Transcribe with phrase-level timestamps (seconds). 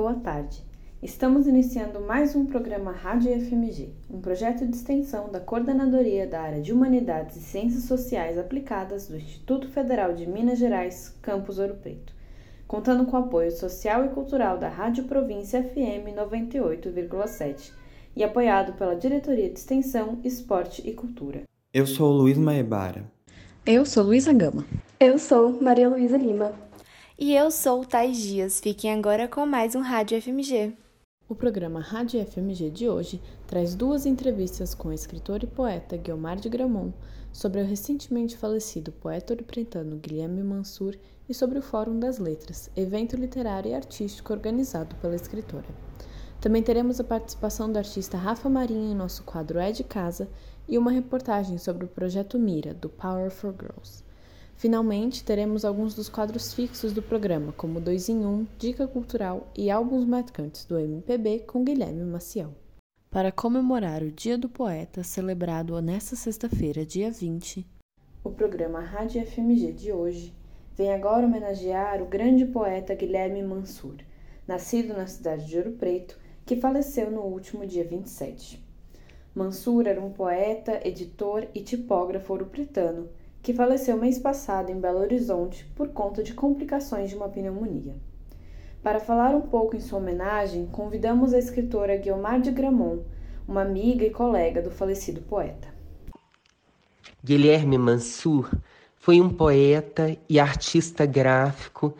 [0.00, 0.64] boa tarde.
[1.02, 6.62] Estamos iniciando mais um programa Rádio FMG, um projeto de extensão da Coordenadoria da Área
[6.62, 12.14] de Humanidades e Ciências Sociais Aplicadas do Instituto Federal de Minas Gerais, Campus Ouro Preto,
[12.66, 17.70] contando com o apoio social e cultural da Rádio Província FM 98,7
[18.16, 21.42] e apoiado pela Diretoria de Extensão, Esporte e Cultura.
[21.74, 23.04] Eu sou Luiz Maebara.
[23.66, 24.64] Eu sou Luísa Gama.
[24.98, 26.69] Eu sou Maria Luísa Lima.
[27.22, 28.60] E eu sou Tais Dias.
[28.60, 30.72] Fiquem agora com mais um Rádio FMG.
[31.28, 36.40] O programa Rádio FMG de hoje traz duas entrevistas com o escritor e poeta Guilmar
[36.40, 36.94] de Gramont
[37.30, 40.96] sobre o recentemente falecido poeta ouro-pretano Guilherme Mansur
[41.28, 45.68] e sobre o Fórum das Letras, evento literário e artístico organizado pela escritora.
[46.40, 50.26] Também teremos a participação do artista Rafa Marinho em nosso quadro É de Casa
[50.66, 54.08] e uma reportagem sobre o projeto Mira, do Power for Girls.
[54.60, 59.50] Finalmente, teremos alguns dos quadros fixos do programa, como 2 em 1, um, Dica Cultural
[59.56, 62.54] e álbuns marcantes do MPB com Guilherme Maciel.
[63.10, 67.66] Para comemorar o Dia do Poeta, celebrado nesta sexta-feira, dia 20,
[68.22, 70.34] o programa Rádio FMG de hoje
[70.76, 73.96] vem agora homenagear o grande poeta Guilherme Mansur,
[74.46, 78.62] nascido na cidade de Ouro Preto, que faleceu no último dia 27.
[79.34, 83.08] Mansur era um poeta, editor e tipógrafo ouro-pretano
[83.42, 87.96] que faleceu mês passado em Belo Horizonte por conta de complicações de uma pneumonia.
[88.82, 93.02] Para falar um pouco em sua homenagem, convidamos a escritora Guilmar de Gramont,
[93.46, 95.68] uma amiga e colega do falecido poeta.
[97.22, 98.50] Guilherme Mansur
[98.96, 101.94] foi um poeta e artista gráfico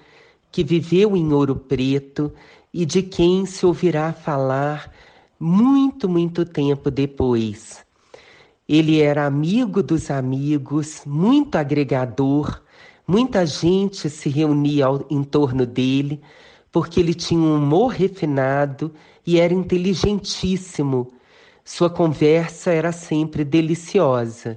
[0.50, 2.32] que viveu em Ouro Preto
[2.72, 4.92] e de quem se ouvirá falar
[5.38, 7.84] muito, muito tempo depois.
[8.72, 12.62] Ele era amigo dos amigos, muito agregador,
[13.04, 16.20] muita gente se reunia ao, em torno dele,
[16.70, 18.94] porque ele tinha um humor refinado
[19.26, 21.12] e era inteligentíssimo.
[21.64, 24.56] Sua conversa era sempre deliciosa.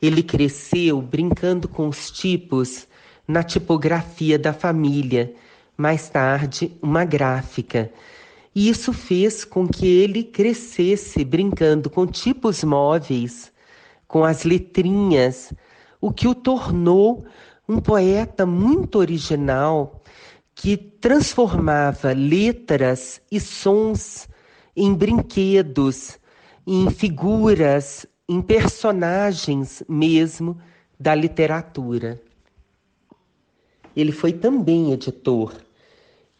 [0.00, 2.88] Ele cresceu brincando com os tipos
[3.28, 5.30] na tipografia da família,
[5.76, 7.92] mais tarde, uma gráfica.
[8.54, 13.50] E isso fez com que ele crescesse brincando com tipos móveis,
[14.06, 15.52] com as letrinhas,
[16.00, 17.24] o que o tornou
[17.66, 20.02] um poeta muito original
[20.54, 24.28] que transformava letras e sons
[24.76, 26.18] em brinquedos,
[26.66, 30.58] em figuras, em personagens mesmo
[31.00, 32.20] da literatura.
[33.96, 35.54] Ele foi também editor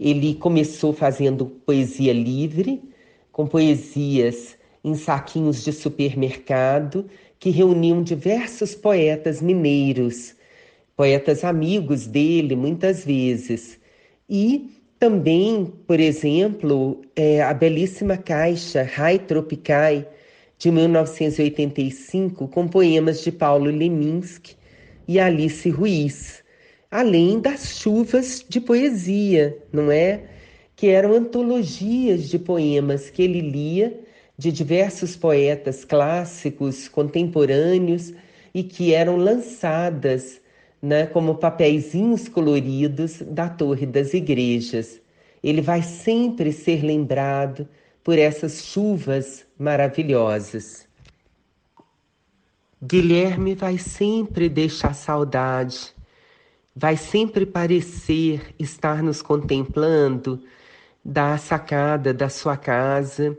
[0.02, 2.82] ele começou fazendo poesia livre,
[3.30, 7.06] com poesias em saquinhos de supermercado
[7.38, 10.34] que reuniam diversos poetas mineiros,
[10.96, 13.78] poetas amigos dele, muitas vezes.
[14.28, 20.06] E também, por exemplo, é, a belíssima caixa Rai Tropicai,
[20.58, 24.54] de 1985, com poemas de Paulo Leminski
[25.08, 26.41] e Alice Ruiz
[26.92, 30.25] além das chuvas de poesia, não é?
[30.76, 33.98] Que eram antologias de poemas que ele lia
[34.36, 38.12] de diversos poetas clássicos, contemporâneos
[38.53, 40.38] e que eram lançadas
[40.82, 45.00] né, como papeizinhos coloridos da torre das igrejas.
[45.42, 47.66] Ele vai sempre ser lembrado
[48.04, 50.86] por essas chuvas maravilhosas.
[52.82, 55.94] Guilherme vai sempre deixar saudade
[56.75, 60.43] vai sempre parecer estar nos contemplando
[61.05, 63.37] da sacada da sua casa,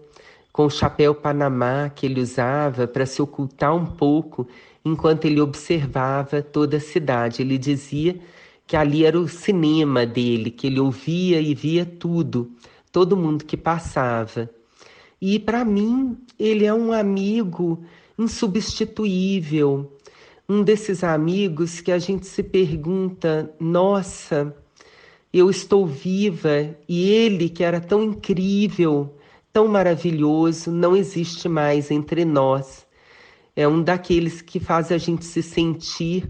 [0.51, 4.47] com o chapéu panamá que ele usava para se ocultar um pouco
[4.85, 7.41] enquanto ele observava toda a cidade.
[7.41, 8.19] Ele dizia
[8.67, 12.51] que ali era o cinema dele, que ele ouvia e via tudo,
[12.91, 14.49] todo mundo que passava.
[15.19, 17.83] E para mim, ele é um amigo
[18.17, 19.91] insubstituível,
[20.47, 24.55] um desses amigos que a gente se pergunta: nossa,
[25.31, 29.17] eu estou viva e ele que era tão incrível,
[29.51, 32.85] tão maravilhoso, não existe mais entre nós.
[33.55, 36.29] É um daqueles que faz a gente se sentir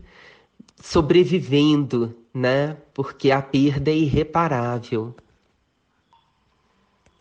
[0.82, 2.78] sobrevivendo, né?
[2.94, 5.16] Porque a perda é irreparável.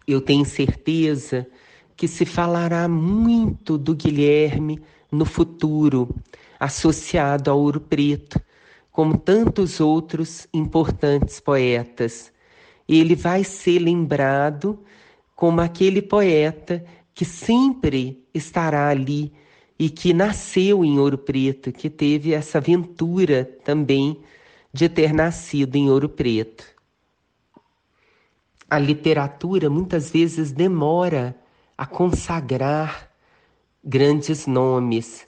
[0.06, 1.46] Eu tenho certeza
[1.96, 6.12] que se falará muito do Guilherme no futuro
[6.64, 8.40] associado ao Ouro Preto,
[8.90, 12.32] como tantos outros importantes poetas.
[12.88, 14.78] Ele vai ser lembrado
[15.34, 19.32] como aquele poeta que sempre estará ali
[19.78, 24.20] e que nasceu em Ouro Preto, que teve essa aventura também
[24.72, 26.64] de ter nascido em Ouro Preto.
[28.72, 31.36] a literatura muitas vezes demora
[31.76, 33.10] a consagrar
[33.84, 35.26] grandes nomes.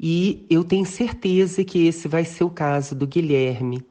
[0.00, 3.84] E eu tenho certeza que esse vai ser o caso do Guilherme,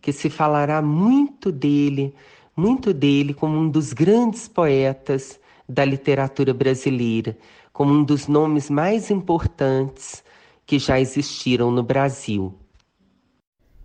[0.00, 2.12] que se falará muito dele,
[2.56, 5.38] muito dele como um dos grandes poetas
[5.68, 7.38] da literatura brasileira,
[7.72, 10.24] como um dos nomes mais importantes
[10.66, 12.52] que já existiram no Brasil.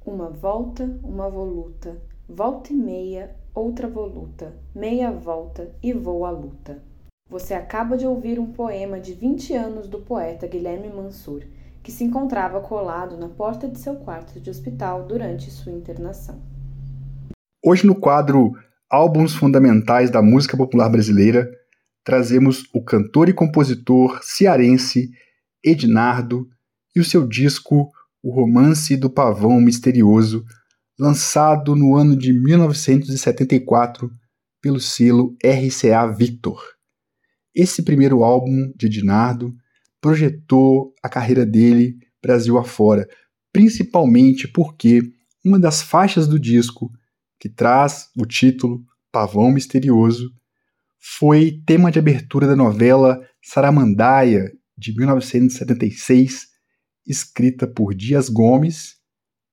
[0.03, 6.81] Uma volta, uma voluta, volta e meia, outra voluta, meia volta e vou à luta.
[7.29, 11.43] Você acaba de ouvir um poema de 20 anos do poeta Guilherme Mansur,
[11.87, 16.37] que se encontrava colado na porta de seu quarto de hospital durante sua internação.
[17.63, 18.51] Hoje, no quadro
[18.89, 21.49] Álbuns Fundamentais da Música Popular Brasileira,
[22.03, 25.09] trazemos o cantor e compositor cearense
[25.63, 26.49] Ednardo
[26.93, 27.89] e o seu disco
[28.21, 30.43] O Romance do Pavão Misterioso,
[30.99, 34.11] lançado no ano de 1974
[34.61, 36.61] pelo selo RCA Victor.
[37.55, 39.55] Esse primeiro álbum de Dinardo
[40.01, 43.07] projetou a carreira dele Brasil afora,
[43.51, 45.01] principalmente porque
[45.45, 46.91] uma das faixas do disco,
[47.39, 50.31] que traz o título Pavão Misterioso,
[50.99, 56.47] foi tema de abertura da novela Saramandaia, de 1976,
[57.05, 58.97] escrita por Dias Gomes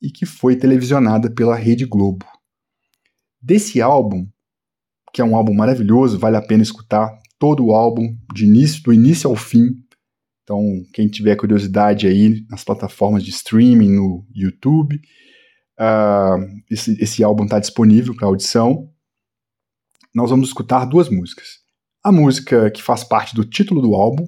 [0.03, 2.27] e que foi televisionada pela Rede Globo.
[3.41, 4.27] Desse álbum,
[5.13, 8.93] que é um álbum maravilhoso, vale a pena escutar todo o álbum de início, do
[8.93, 9.84] início ao fim.
[10.45, 10.63] Então,
[10.93, 15.01] quem tiver curiosidade aí nas plataformas de streaming, no YouTube,
[15.81, 18.93] uh, esse, esse álbum está disponível para audição.
[20.15, 21.65] Nós vamos escutar duas músicas.
[22.03, 24.27] A música que faz parte do título do álbum,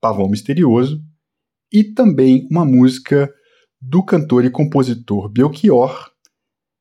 [0.00, 1.00] Pavão Misterioso,
[1.72, 3.32] e também uma música
[3.80, 6.10] do cantor e compositor Belchior,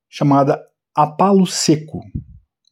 [0.09, 0.59] chamada
[0.95, 2.01] Apalo Seco.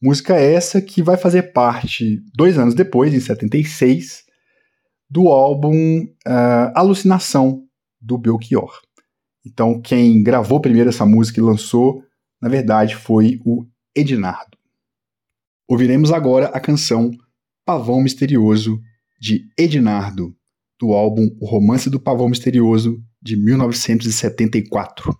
[0.02, 4.21] Música essa que vai fazer parte, dois anos depois, em 76,
[5.12, 7.66] do álbum uh, Alucinação,
[8.00, 8.80] do Belchior.
[9.44, 12.02] Então, quem gravou primeiro essa música e lançou,
[12.40, 14.56] na verdade, foi o Ednardo.
[15.68, 17.10] Ouviremos agora a canção
[17.62, 18.80] Pavão Misterioso,
[19.20, 20.34] de Ednardo,
[20.80, 25.14] do álbum O Romance do Pavão Misterioso, de 1974.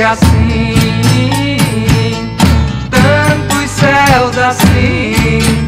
[0.00, 0.76] fosse assim,
[2.90, 5.66] tantos céus assim,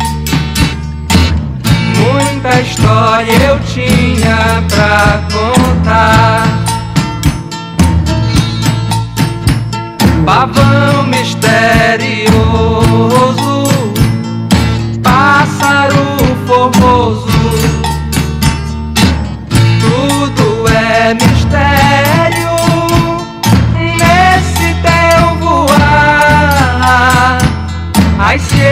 [1.98, 6.46] muita história eu tinha pra contar.
[10.24, 12.32] Pavão misterioso.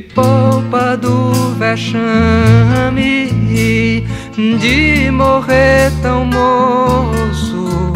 [0.00, 3.28] poupa do vexame
[4.34, 7.92] de morrer tão moço.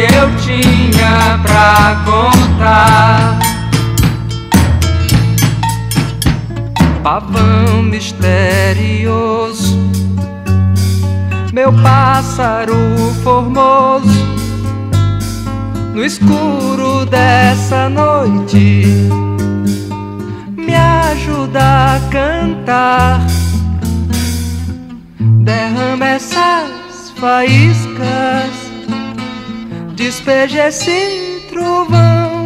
[0.01, 3.39] eu tinha pra contar.
[7.03, 9.77] Pavão misterioso,
[11.51, 12.75] meu pássaro
[13.24, 14.27] formoso,
[15.93, 18.86] no escuro dessa noite,
[20.55, 23.25] me ajuda a cantar.
[25.43, 27.71] Derrama essas faíscas,
[30.12, 32.46] despeja esse trovão,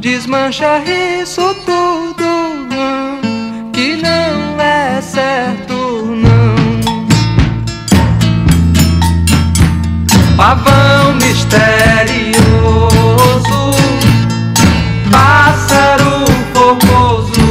[0.00, 0.82] desmancha
[1.22, 2.68] isso tudo
[3.72, 6.58] que não é certo, não.
[10.36, 12.50] Pavão misterioso,
[15.12, 17.46] pássaro formoso,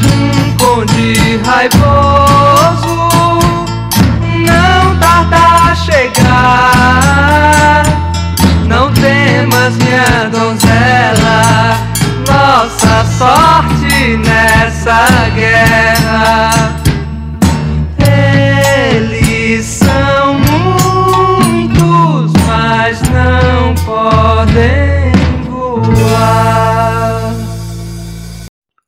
[0.00, 1.83] um conde raivoso,
[13.24, 16.50] sorte nessa guerra.
[17.98, 25.12] Eles são muitos, mas não podem
[25.48, 27.32] voar.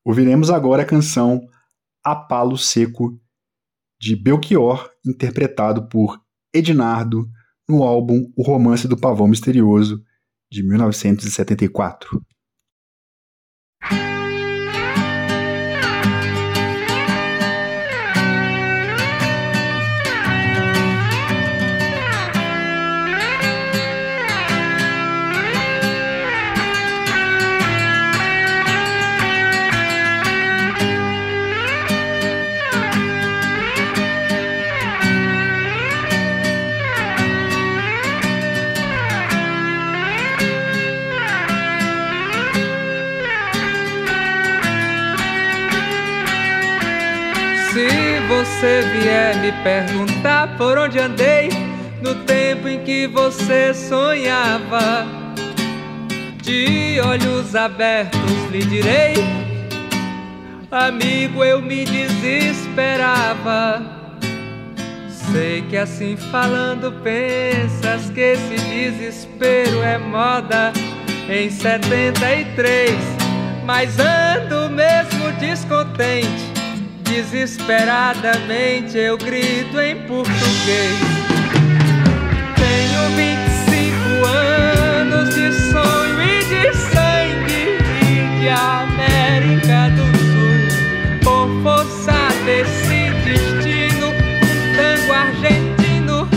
[0.05, 1.41] Ouviremos agora a canção
[2.05, 3.19] A Palo Seco,
[3.99, 6.21] de Belchior, interpretado por
[6.55, 7.27] Ednardo
[7.67, 10.03] no álbum O Romance do Pavão Misterioso,
[10.53, 12.23] de 1974.
[48.57, 51.51] Você vier me perguntar por onde andei
[52.01, 55.07] no tempo em que você sonhava,
[56.43, 59.17] de olhos abertos lhe direi,
[60.71, 63.83] amigo, eu me desesperava.
[65.11, 70.73] Sei que assim falando pensas que esse desespero é moda
[71.29, 72.91] em 73,
[73.67, 76.46] mas ando mesmo descontente.
[77.07, 80.99] Desesperadamente eu grito em português.
[82.57, 90.59] Tenho 25 anos de sonho e de sangue e de América do Sul.
[91.23, 96.29] Por força desse destino, um tango argentino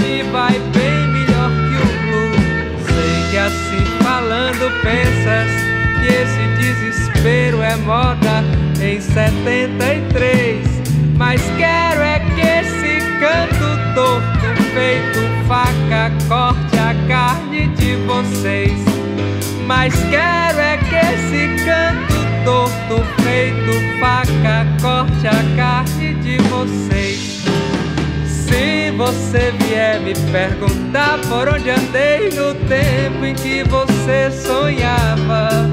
[0.00, 2.36] me vai bem melhor que o blue.
[2.84, 5.50] Sei que assim falando pensas
[5.98, 10.66] que esse desespero é moda em 73.
[11.16, 18.78] Mas quero é que esse canto torto feito faca corte a carne de vocês.
[19.66, 27.44] Mas quero é que esse canto torto feito faca corte a carne de vocês.
[28.26, 35.68] Se você vier me perguntar por onde andei no tempo em que você sonhava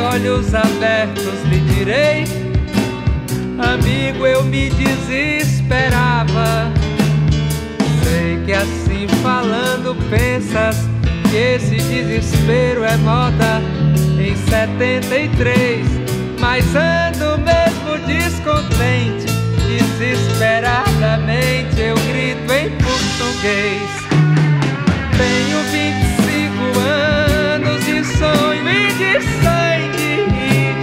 [0.00, 2.24] olhos abertos lhe direi,
[3.58, 6.72] amigo, eu me desesperava.
[8.02, 10.88] Sei que assim falando pensas
[11.30, 13.62] que esse desespero é moda
[14.18, 15.86] em 73,
[16.38, 19.26] mas ando mesmo descontente,
[19.66, 23.90] desesperadamente eu grito em português.
[25.16, 29.71] Tenho 25 anos de sonho e de sangue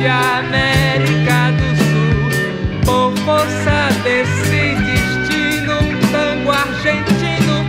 [0.10, 2.30] América do Sul.
[2.86, 7.64] Por força desse destino, um tango argentino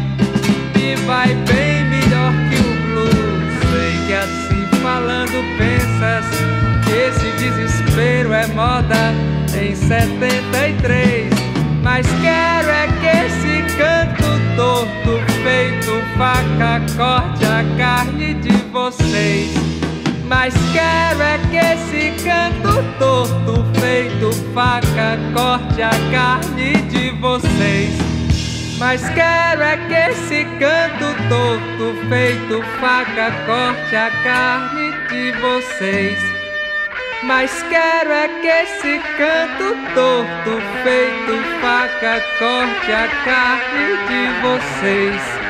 [0.75, 3.53] me vai bem melhor que o blues.
[3.71, 6.25] Sei que assim falando pensas
[6.85, 9.15] que esse desespero é moda
[9.55, 11.31] em 73.
[11.83, 19.51] Mas quero é que esse canto torto feito faca corte a carne de vocês.
[20.29, 27.99] Mas quero é que esse canto torto feito faca corte a carne de vocês.
[28.79, 36.41] Mas quero é que esse canto torto feito faca corte a carne de vocês.
[37.25, 45.50] Mas quero é que esse canto torto, feito faca, corte a carne de vocês.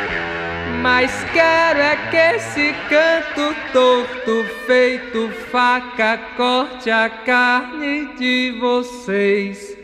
[0.83, 9.80] Mas quero é que esse canto torto, feito faca, corte a carne de vocês.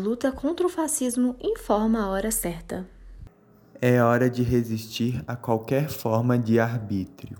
[0.00, 2.88] Luta contra o fascismo informa a hora certa.
[3.80, 7.36] É hora de resistir a qualquer forma de arbítrio.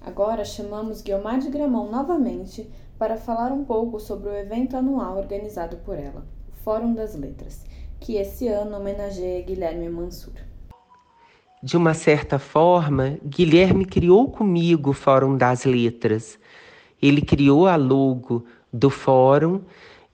[0.00, 5.76] Agora chamamos Guiomar de Gramont novamente para falar um pouco sobre o evento anual organizado
[5.78, 7.64] por ela, o Fórum das Letras,
[8.00, 10.34] que esse ano homenageia Guilherme Mansur.
[11.62, 16.39] De uma certa forma, Guilherme criou comigo o Fórum das Letras.
[17.00, 19.60] Ele criou a logo do fórum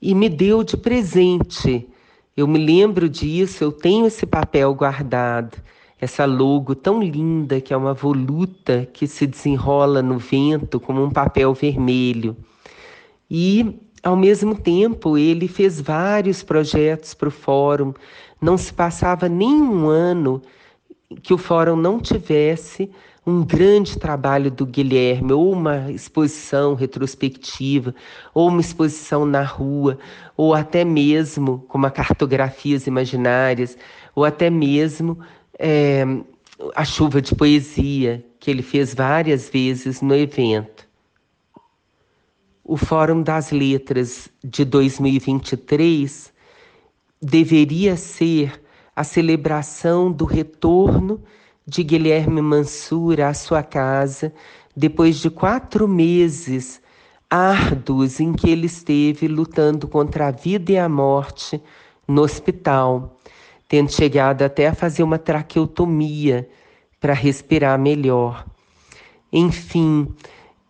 [0.01, 1.87] e me deu de presente.
[2.35, 5.57] Eu me lembro disso, eu tenho esse papel guardado,
[5.99, 11.09] essa logo tão linda que é uma voluta que se desenrola no vento como um
[11.09, 12.37] papel vermelho.
[13.29, 17.93] E, ao mesmo tempo, ele fez vários projetos para o fórum.
[18.39, 20.41] Não se passava nem um ano
[21.23, 22.91] que o fórum não tivesse
[23.27, 27.93] um grande trabalho do Guilherme, ou uma exposição retrospectiva,
[28.33, 29.99] ou uma exposição na rua,
[30.37, 33.77] ou até mesmo como a cartografias imaginárias,
[34.15, 35.19] ou até mesmo
[35.59, 36.05] é,
[36.73, 40.87] a chuva de poesia, que ele fez várias vezes no evento.
[42.63, 46.31] O Fórum das Letras de 2023
[47.21, 48.63] deveria ser
[48.95, 51.21] a celebração do retorno
[51.67, 54.33] de Guilherme Mansur à sua casa,
[54.75, 56.81] depois de quatro meses
[57.29, 61.61] árduos em que ele esteve lutando contra a vida e a morte
[62.07, 63.17] no hospital,
[63.67, 66.47] tendo chegado até a fazer uma traqueotomia
[67.01, 68.45] para respirar melhor.
[69.31, 70.07] Enfim,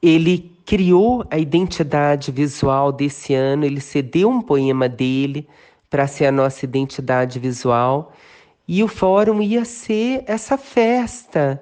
[0.02, 5.48] ele criou a identidade visual desse ano, ele cedeu um poema dele
[5.92, 8.12] para ser a nossa identidade visual
[8.68, 11.62] e o fórum ia ser essa festa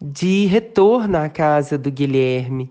[0.00, 2.68] de retorno à casa do Guilherme.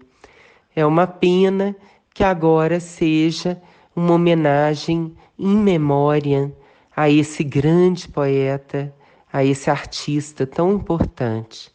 [0.76, 1.74] É uma pena
[2.14, 3.62] que agora seja
[3.96, 6.52] uma homenagem em memória
[6.96, 8.94] a esse grande poeta,
[9.32, 11.72] a esse artista tão importante.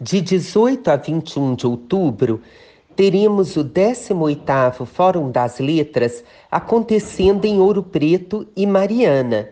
[0.00, 2.42] De 18 a 21 de outubro,
[2.96, 9.50] teremos o 18º Fórum das Letras acontecendo em Ouro Preto e Mariana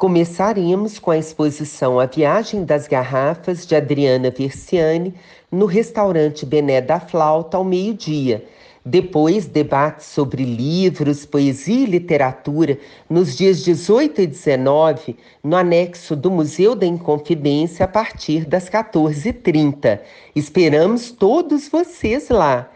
[0.00, 5.12] Começaremos com a exposição A Viagem das Garrafas de Adriana Versiani
[5.52, 8.42] no restaurante Bené da Flauta ao meio-dia.
[8.82, 12.78] Depois, debates sobre livros, poesia e literatura
[13.10, 20.00] nos dias 18 e 19, no anexo do Museu da Inconfidência, a partir das 14h30.
[20.34, 22.69] Esperamos todos vocês lá.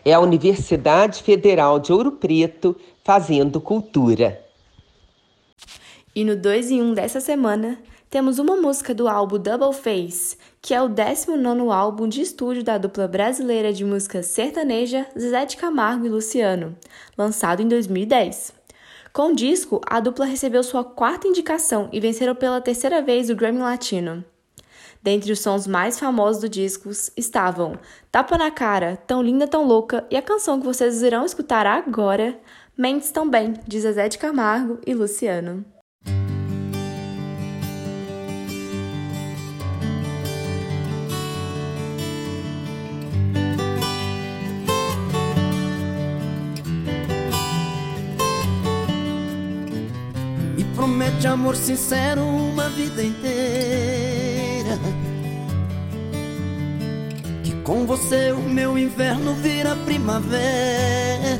[0.04, 4.40] É a Universidade Federal de Ouro Preto fazendo cultura.
[6.14, 7.78] E no 2 em 1 um dessa semana,
[8.10, 12.78] temos uma música do álbum Double Face, que é o 19 álbum de estúdio da
[12.78, 16.74] dupla brasileira de música sertaneja Zezé de Camargo e Luciano,
[17.16, 18.63] lançado em 2010.
[19.14, 23.36] Com o disco, a dupla recebeu sua quarta indicação e venceram pela terceira vez o
[23.36, 24.24] Grammy Latino.
[25.00, 27.78] Dentre os sons mais famosos do disco estavam
[28.10, 32.36] Tapa na Cara, Tão Linda, Tão Louca e a canção que vocês irão escutar agora,
[32.76, 35.64] Mentes Também, de Zezé de Camargo e Luciano.
[51.24, 54.78] Promete amor sincero uma vida inteira.
[57.42, 61.38] Que com você o meu inverno vira primavera.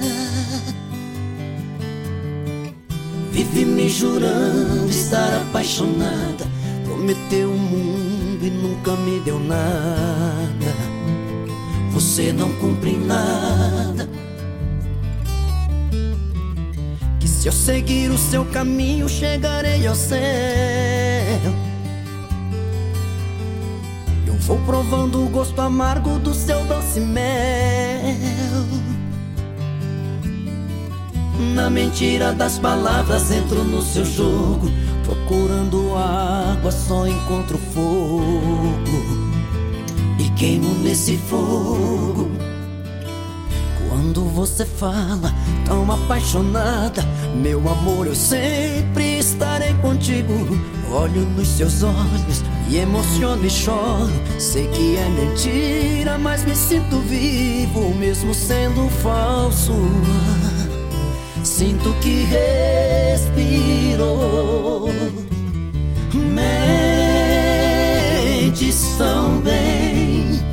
[3.31, 6.47] Vive me jurando estar apaixonada.
[6.85, 10.75] Prometeu o mundo e nunca me deu nada.
[11.93, 14.09] Você não cumpre nada
[17.45, 20.19] Se eu seguir o seu caminho, chegarei ao céu.
[24.27, 27.21] Eu vou provando o gosto amargo do seu doce mel.
[31.55, 34.71] Na mentira das palavras entro no seu jogo.
[35.05, 38.81] Procurando água, só encontro fogo.
[40.19, 42.34] E queimo nesse fogo.
[44.05, 45.33] Quando você fala
[45.65, 47.03] tão apaixonada,
[47.35, 50.35] meu amor, eu sempre estarei contigo.
[50.93, 54.13] Olho nos seus olhos, me emociono e choro.
[54.39, 59.73] Sei que é mentira, mas me sinto vivo, mesmo sendo falso.
[61.43, 62.27] Sinto que
[63.15, 64.05] respiro.
[68.53, 70.45] Mentes tão bem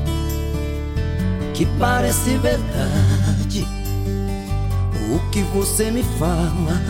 [1.54, 3.11] que parece verdade.
[5.12, 6.82] O que você me fala,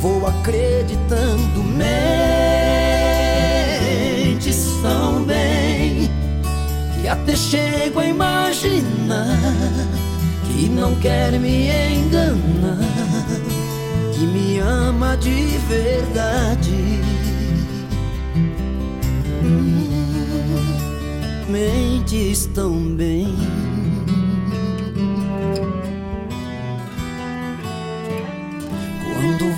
[0.00, 1.62] vou acreditando.
[1.62, 1.86] Mentes
[4.80, 6.10] tão bem
[6.94, 9.38] que até chego a imaginar
[10.46, 12.78] que não quer me enganar,
[14.14, 17.02] que me ama de verdade.
[19.44, 19.86] Hum,
[21.50, 23.55] mentes tão bem.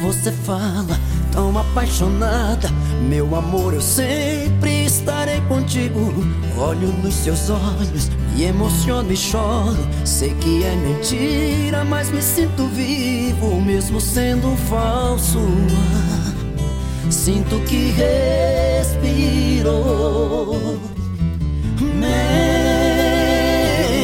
[0.01, 0.99] Você fala
[1.33, 2.69] tão apaixonada,
[3.09, 6.13] meu amor, eu sempre estarei contigo.
[6.57, 9.89] Olho nos seus olhos, me emociono e choro.
[10.05, 15.41] Sei que é mentira, mas me sinto vivo, mesmo sendo falso.
[17.11, 19.69] Sinto que respiro.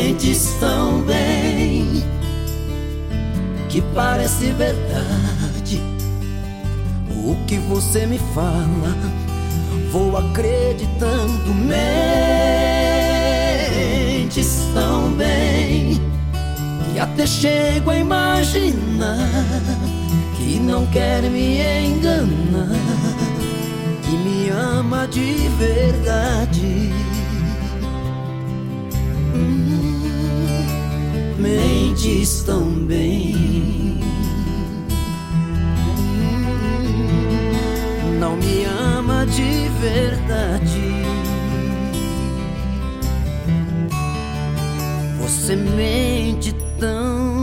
[0.06, 2.04] Mentes tão bem
[3.68, 5.43] que parece verdade.
[7.26, 8.94] O que você me fala,
[9.90, 11.54] vou acreditando.
[11.54, 11.78] Mentes
[14.74, 15.98] tão bem
[16.92, 19.30] que até chego a imaginar
[20.36, 22.68] que não quer me enganar,
[24.02, 26.92] que me ama de verdade.
[29.34, 30.02] Hum,
[31.38, 33.83] mentes tão bem.
[38.24, 41.04] Não me ama de verdade.
[45.20, 47.33] Você mente tão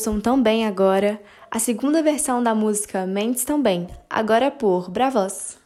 [0.00, 5.58] Ouçam também agora a segunda versão da música Mentes Também, agora por Bravos.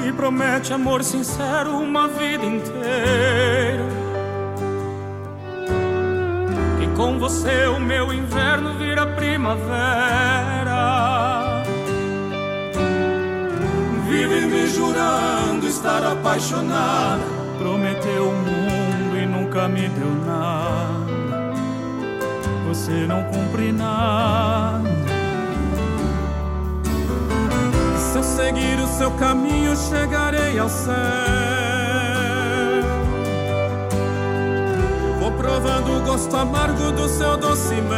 [0.00, 3.51] Me promete amor sincero uma vida inteira.
[6.96, 9.62] Com você o meu inverno vira primavera.
[14.08, 17.22] Vive me jurando estar apaixonada.
[17.58, 21.52] Prometeu o mundo e nunca me deu nada.
[22.68, 24.90] Você não cumpre nada.
[27.96, 31.51] Se eu seguir o seu caminho, chegarei ao céu.
[35.42, 37.92] Provando o gosto amargo do seu doce mel.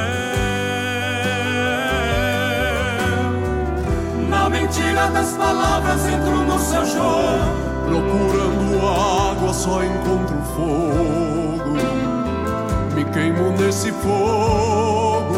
[4.30, 7.64] Na mentira das palavras entro no seu jogo.
[7.86, 8.78] Procurando
[9.30, 11.76] água, só encontro fogo.
[12.94, 15.34] Me queimo nesse fogo.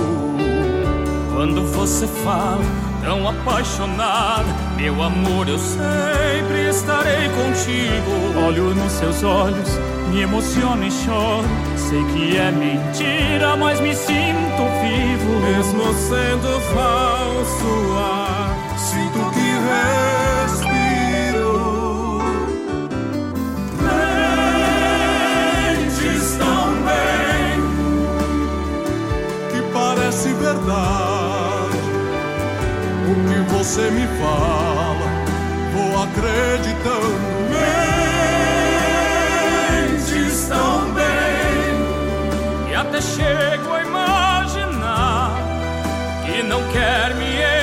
[1.34, 2.64] Quando você fala
[3.04, 8.46] tão apaixonada, meu amor, eu sempre estarei contigo.
[8.46, 9.68] Olho nos seus olhos,
[10.08, 11.48] me emociono e choro.
[11.76, 15.40] Sei que é mentira, mas me sinto vivo.
[15.40, 19.48] Mesmo sendo falso, ah, sinto que
[20.50, 21.52] respiro.
[25.76, 27.60] Mentes tão bem
[29.50, 31.76] que parece verdade.
[33.08, 35.06] O que você me fala,
[35.72, 37.35] vou acreditando.
[42.96, 45.30] até chego a imaginar
[46.24, 47.55] que não quer me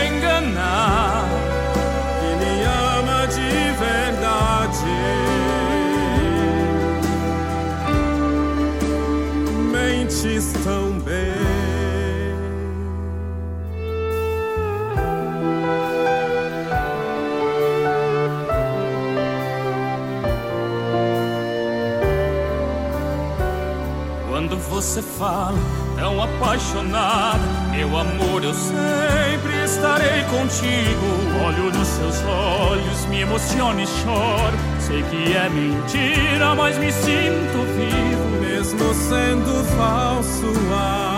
[24.70, 25.58] você fala
[25.98, 27.40] tão apaixonada,
[27.72, 31.46] meu amor, eu sempre estarei contigo.
[31.46, 34.58] Olho nos seus olhos, me emociono e choro.
[34.80, 38.42] Sei que é mentira, mas me sinto vivo.
[38.42, 41.13] Mesmo sendo falso ar,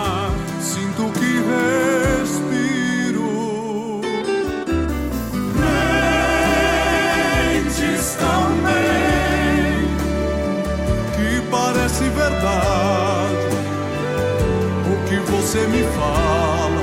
[15.56, 16.82] você me fala,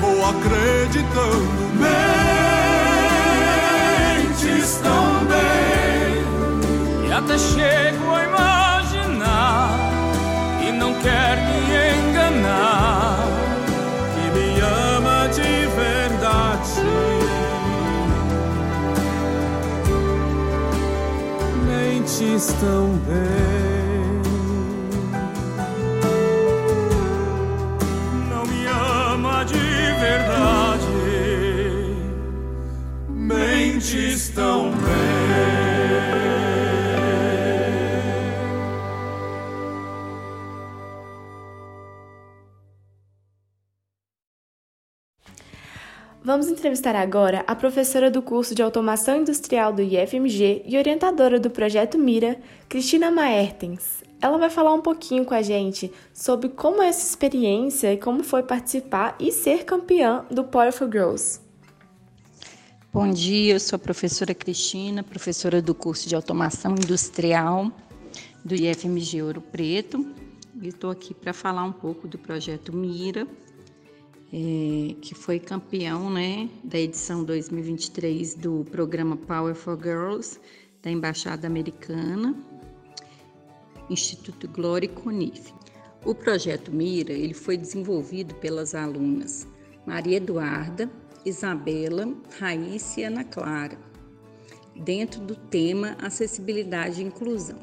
[0.00, 1.58] vou acreditando.
[4.24, 6.24] Mentes tão bem
[7.06, 9.78] E até chego a imaginar
[10.66, 11.58] e não quer me
[12.10, 13.28] enganar.
[14.14, 16.80] que me ama de verdade.
[21.66, 23.67] Mentes tão bem.
[46.58, 51.48] Vamos entrevistar agora a professora do curso de Automação Industrial do IFMG e orientadora do
[51.48, 52.36] projeto Mira,
[52.68, 54.02] Cristina Maertens.
[54.20, 58.24] Ela vai falar um pouquinho com a gente sobre como é essa experiência e como
[58.24, 61.40] foi participar e ser campeã do Powerful Girls.
[62.92, 67.70] Bom dia, eu sou a professora Cristina, professora do curso de Automação Industrial
[68.44, 70.04] do IFMG Ouro Preto.
[70.60, 73.28] E estou aqui para falar um pouco do projeto Mira,
[74.32, 80.38] eh, que foi campeão né, da edição 2023 do programa Power for Girls
[80.82, 82.34] da Embaixada Americana,
[83.88, 85.52] Instituto Glória e Conif.
[86.04, 89.48] O projeto Mira ele foi desenvolvido pelas alunas
[89.86, 90.90] Maria Eduarda,
[91.24, 92.06] Isabela,
[92.38, 93.78] Raíssa e Ana Clara,
[94.76, 97.58] dentro do tema Acessibilidade e Inclusão.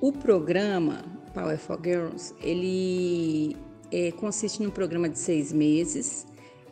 [0.00, 3.56] O programa Power for Girls, ele
[3.92, 6.26] é, consiste num programa de seis meses,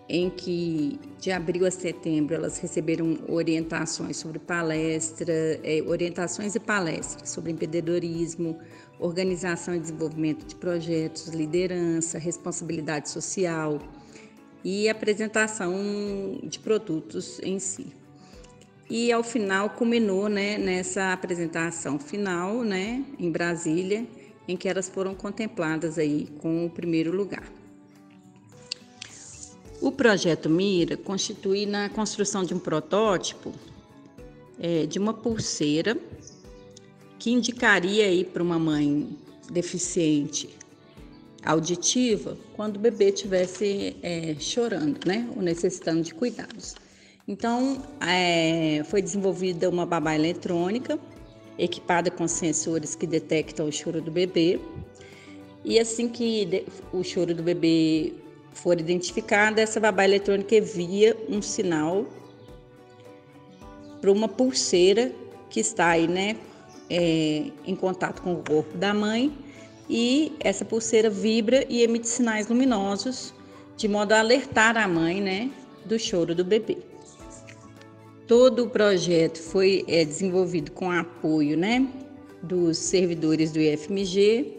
[0.09, 7.29] em que de abril a setembro elas receberam orientações sobre palestra, é, orientações e palestras
[7.29, 8.59] sobre empreendedorismo,
[8.99, 13.79] organização e desenvolvimento de projetos, liderança, responsabilidade social
[14.65, 15.73] e apresentação
[16.43, 17.95] de produtos em si.
[18.91, 24.05] E ao final culminou né, nessa apresentação final né, em Brasília,
[24.51, 27.45] em que elas foram contempladas aí com o primeiro lugar.
[29.81, 33.53] O projeto Mira constitui na construção de um protótipo
[34.59, 35.97] é, de uma pulseira
[37.19, 39.17] que indicaria aí para uma mãe
[39.51, 40.51] deficiente
[41.45, 46.75] auditiva quando o bebê estivesse é, chorando, né, ou necessitando de cuidados.
[47.27, 50.99] Então, é, foi desenvolvida uma babá eletrônica
[51.61, 54.59] equipada com sensores que detectam o choro do bebê.
[55.65, 58.15] E assim que o choro do bebê
[58.53, 62.07] for identificado, essa babá eletrônica envia um sinal
[64.01, 65.13] para uma pulseira
[65.51, 66.37] que está aí, né,
[66.89, 69.33] é, em contato com o corpo da mãe
[69.89, 73.35] e essa pulseira vibra e emite sinais luminosos
[73.77, 75.51] de modo a alertar a mãe, né,
[75.85, 76.90] do choro do bebê.
[78.31, 81.89] Todo o projeto foi é, desenvolvido com apoio, né,
[82.41, 84.57] dos servidores do IFMG,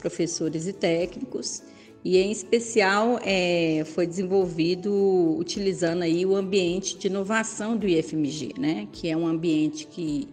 [0.00, 1.62] professores e técnicos,
[2.04, 4.92] e em especial é, foi desenvolvido
[5.38, 10.26] utilizando aí o ambiente de inovação do IFMG, né, que é um ambiente que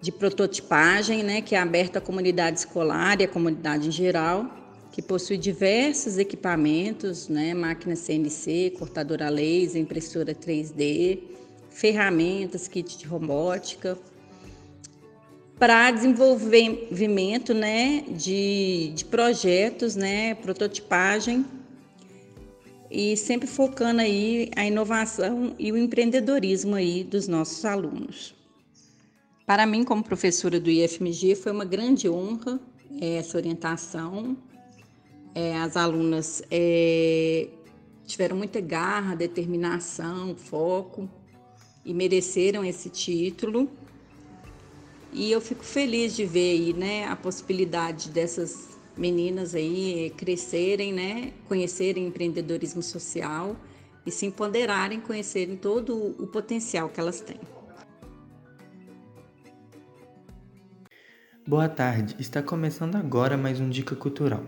[0.00, 4.46] de prototipagem, né, que é aberto à comunidade escolar e à comunidade em geral,
[4.92, 11.36] que possui diversos equipamentos, né, máquina CNC, cortadora laser, impressora 3D,
[11.78, 13.96] ferramentas, kit de robótica,
[15.56, 21.46] para desenvolvimento, né, de, de projetos, né, prototipagem
[22.90, 28.34] e sempre focando aí a inovação e o empreendedorismo aí dos nossos alunos.
[29.46, 32.58] Para mim, como professora do IFMG, foi uma grande honra
[33.00, 34.36] é, essa orientação.
[35.32, 37.46] É, as alunas é,
[38.04, 41.08] tiveram muita garra, determinação, foco
[41.84, 43.70] e mereceram esse título.
[45.12, 51.32] E eu fico feliz de ver aí, né, a possibilidade dessas meninas aí crescerem, né,
[51.46, 53.56] conhecerem empreendedorismo social
[54.04, 57.40] e se empoderarem, conhecerem todo o potencial que elas têm.
[61.46, 64.44] Boa tarde, está começando agora mais um Dica Cultural.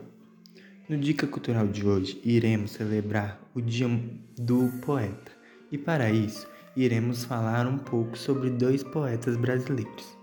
[0.86, 3.88] No Dica Cultural de hoje, iremos celebrar o Dia
[4.36, 5.32] do Poeta
[5.72, 10.16] e, para isso, iremos falar um pouco sobre dois poetas brasileiros.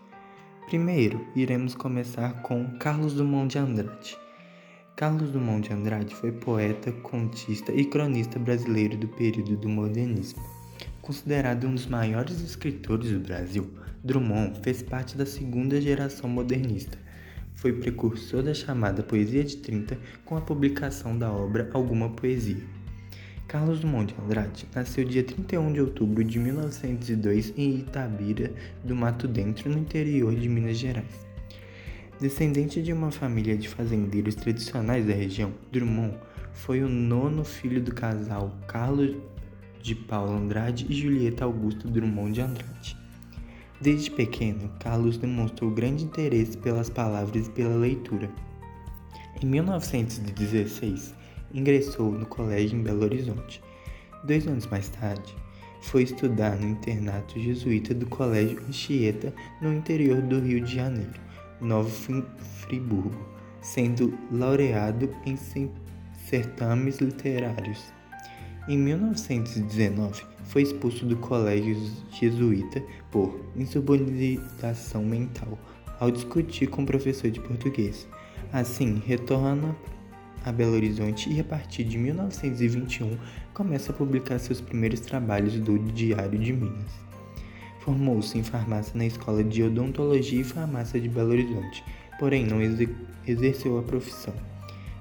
[0.67, 4.17] Primeiro, iremos começar com Carlos Drummond de Andrade.
[4.95, 10.41] Carlos Drummond de Andrade foi poeta, contista e cronista brasileiro do período do modernismo.
[11.01, 13.69] Considerado um dos maiores escritores do Brasil,
[14.03, 16.97] Drummond fez parte da segunda geração modernista.
[17.55, 22.76] Foi precursor da chamada Poesia de 30 com a publicação da obra Alguma Poesia.
[23.47, 28.51] Carlos de Andrade nasceu dia 31 de outubro de 1902 em Itabira
[28.83, 31.25] do Mato Dentro, no interior de Minas Gerais.
[32.19, 36.17] Descendente de uma família de fazendeiros tradicionais da região, Drummond
[36.51, 39.15] foi o nono filho do casal Carlos
[39.81, 42.97] de Paulo Andrade e Julieta Augusta Drummond de Andrade.
[43.79, 48.29] Desde pequeno, Carlos demonstrou grande interesse pelas palavras e pela leitura.
[49.41, 51.15] Em 1916,
[51.53, 53.61] ingressou no colégio em Belo Horizonte.
[54.23, 55.35] Dois anos mais tarde,
[55.81, 61.19] foi estudar no internato jesuíta do Colégio Anchieta, no interior do Rio de Janeiro,
[61.61, 61.89] Novo
[62.59, 63.25] Friburgo,
[63.61, 65.37] sendo laureado em
[66.25, 67.93] certames literários.
[68.67, 71.77] Em 1919, foi expulso do colégio
[72.11, 75.57] jesuíta por insubordinação mental
[75.99, 78.07] ao discutir com o professor de português.
[78.51, 79.75] Assim, retorna
[80.47, 83.17] a Belo Horizonte e a partir de 1921
[83.53, 86.91] começa a publicar seus primeiros trabalhos do Diário de Minas.
[87.81, 91.83] Formou-se em farmácia na Escola de Odontologia e Farmácia de Belo Horizonte,
[92.17, 92.59] porém não
[93.25, 94.33] exerceu a profissão.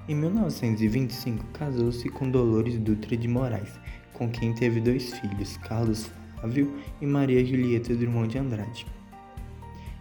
[0.09, 3.71] Em 1925, casou-se com Dolores Dutra de Moraes,
[4.13, 8.85] com quem teve dois filhos, Carlos Flávio e Maria Julieta Drummond de Andrade.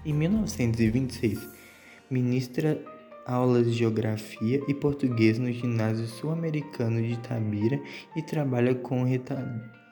[0.05, 1.49] Em 1926,
[2.11, 2.81] ministra
[3.27, 7.81] aulas de geografia e português no ginásio sul-americano de Itabira
[8.15, 9.05] e trabalha como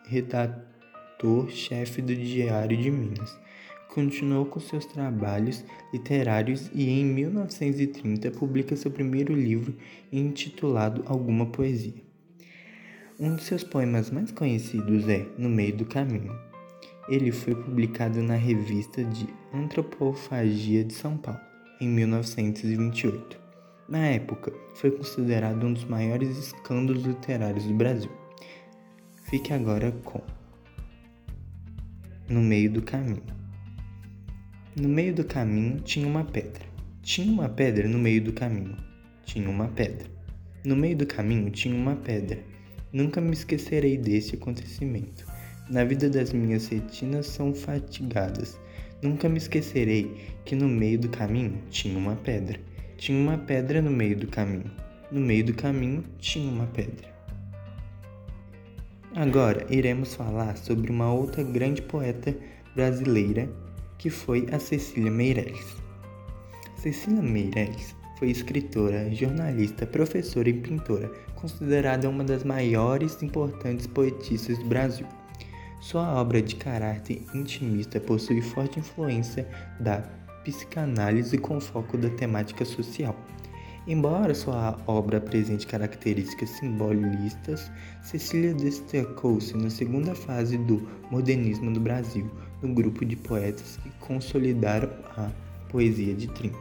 [0.06, 3.36] redator-chefe do Diário de Minas.
[3.88, 9.74] Continuou com seus trabalhos literários e em 1930 publica seu primeiro livro
[10.12, 12.04] intitulado Alguma Poesia.
[13.18, 16.36] Um de seus poemas mais conhecidos é No Meio do Caminho.
[17.08, 23.38] Ele foi publicado na revista de Antropofagia de São Paulo em 1928.
[23.88, 28.10] Na época, foi considerado um dos maiores escândalos literários do Brasil.
[29.28, 30.22] Fique agora com
[32.28, 33.22] No meio do caminho.
[34.76, 36.64] No meio do caminho tinha uma pedra.
[37.02, 38.76] Tinha uma pedra no meio do caminho.
[39.24, 40.06] Tinha uma pedra.
[40.64, 42.38] No meio do caminho tinha uma pedra.
[42.92, 45.26] Nunca me esquecerei desse acontecimento.
[45.68, 48.58] Na vida das minhas retinas são fatigadas
[49.02, 52.58] Nunca me esquecerei que no meio do caminho tinha uma pedra.
[52.96, 54.70] Tinha uma pedra no meio do caminho.
[55.10, 57.14] No meio do caminho tinha uma pedra.
[59.14, 62.34] Agora iremos falar sobre uma outra grande poeta
[62.74, 63.48] brasileira
[63.96, 65.76] que foi a Cecília Meirelles.
[66.76, 74.58] Cecília Meirelles foi escritora, jornalista, professora e pintora, considerada uma das maiores e importantes poetistas
[74.58, 75.06] do Brasil.
[75.84, 79.46] Sua obra de caráter intimista possui forte influência
[79.78, 79.98] da
[80.42, 83.14] psicanálise com foco da temática social.
[83.86, 87.70] Embora sua obra apresente características simbolistas,
[88.02, 92.30] Cecília destacou-se na segunda fase do modernismo no Brasil,
[92.62, 95.30] no grupo de poetas que consolidaram a
[95.68, 96.56] poesia de 30.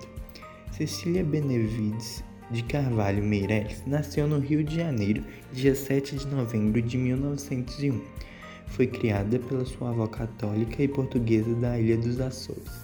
[0.70, 2.22] Cecília Benevides
[2.52, 8.33] de Carvalho Meireles nasceu no Rio de Janeiro, dia 7 de novembro de 1901
[8.68, 12.84] foi criada pela sua avó católica e portuguesa da Ilha dos Açores.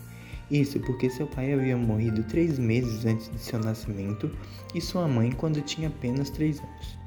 [0.52, 4.32] Isso porque seu pai havia morrido três meses antes de seu nascimento
[4.74, 6.98] e sua mãe quando tinha apenas três anos.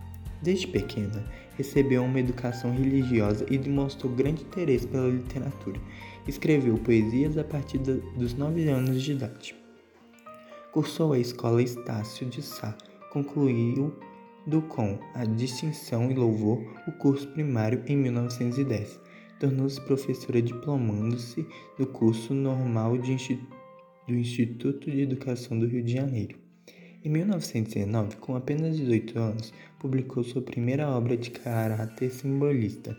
[0.40, 1.24] Desde pequena,
[1.56, 5.80] recebeu uma educação religiosa e demonstrou grande interesse pela literatura.
[6.26, 9.54] Escreveu poesias a partir dos nove anos de idade.
[10.72, 12.76] Cursou a escola Estácio de Sá,
[13.10, 13.94] concluiu
[14.46, 19.00] do com a distinção e louvor o curso primário em 1910.
[19.38, 21.46] Tornou-se professora diplomando-se
[21.78, 26.38] do curso normal do Instituto de Educação do Rio de Janeiro.
[27.04, 32.96] Em 1919, com apenas 18 anos, publicou sua primeira obra de caráter simbolista,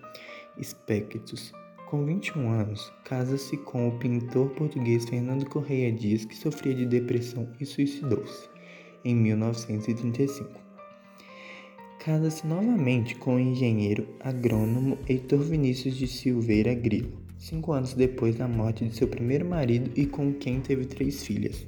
[0.58, 1.54] Espectus.
[1.90, 7.48] Com 21 anos, casa-se com o pintor português Fernando Correia Dias, que sofria de depressão
[7.62, 8.50] e suicidou-se.
[9.06, 10.63] em 1935.
[12.04, 18.46] Casa-se novamente com o engenheiro agrônomo Heitor Vinícius de Silveira Grilo, cinco anos depois da
[18.46, 21.66] morte de seu primeiro marido e com quem teve três filhas.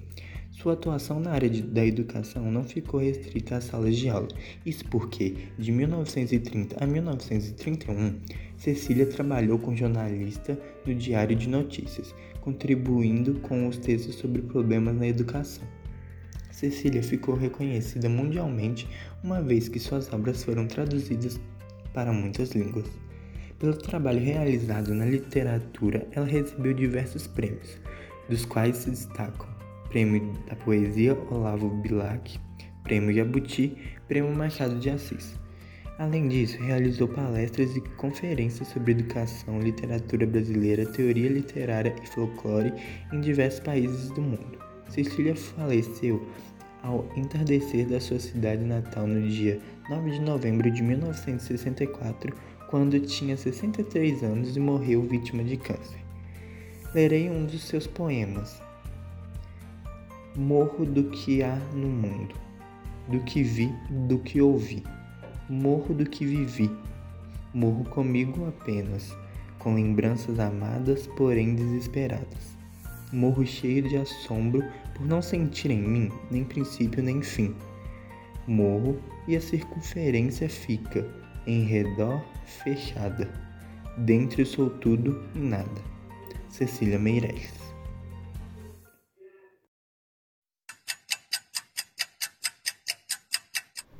[0.51, 4.27] Sua atuação na área de, da educação não ficou restrita às salas de aula,
[4.65, 8.19] isso porque, de 1930 a 1931,
[8.57, 15.07] Cecília trabalhou como jornalista no Diário de Notícias, contribuindo com os textos sobre problemas na
[15.07, 15.65] educação.
[16.55, 18.87] Cecília ficou reconhecida mundialmente
[19.21, 21.37] uma vez que suas obras foram traduzidas
[21.93, 22.85] para muitas línguas.
[23.59, 27.77] Pelo trabalho realizado na literatura, ela recebeu diversos prêmios,
[28.29, 29.53] dos quais se destacam
[29.89, 32.39] Prêmio da Poesia Olavo Bilac,
[32.83, 33.75] Prêmio Jabuti,
[34.07, 35.37] Prêmio Machado de Assis.
[35.99, 42.71] Além disso, realizou palestras e conferências sobre educação, literatura brasileira, teoria literária e folclore
[43.11, 44.64] em diversos países do mundo.
[44.95, 46.25] Cecília faleceu
[46.81, 52.33] ao entardecer da sua cidade natal no dia 9 de novembro de 1964,
[52.69, 55.99] quando tinha 63 anos e morreu vítima de câncer.
[56.93, 58.61] Lerei um dos seus poemas,
[60.33, 62.33] Morro do que há no mundo,
[63.09, 63.73] do que vi,
[64.07, 64.81] do que ouvi.
[65.49, 66.71] Morro do que vivi.
[67.53, 69.13] Morro comigo apenas,
[69.59, 72.55] com lembranças amadas, porém desesperadas.
[73.13, 74.63] Morro cheio de assombro
[74.95, 77.55] por não sentir em mim nem princípio nem fim.
[78.47, 81.05] Morro e a circunferência fica
[81.45, 82.23] em redor
[82.63, 83.31] fechada.
[83.97, 85.81] Dentro sou tudo e nada.
[86.49, 87.65] Cecília Meirelles